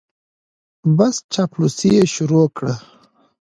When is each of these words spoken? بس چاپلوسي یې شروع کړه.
بس 0.97 1.15
چاپلوسي 1.33 1.89
یې 1.97 2.03
شروع 2.13 2.45
کړه. 2.57 2.73